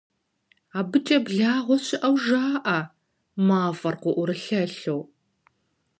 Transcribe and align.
АбыкӀэ 0.79 1.17
благъуэ 1.25 1.77
щыӀэу 1.85 2.15
жаӀэ, 2.23 2.79
мафӀэр 3.47 3.95
къыӀурылъэлъу. 4.01 5.01